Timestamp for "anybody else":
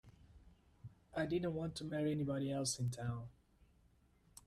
2.11-2.79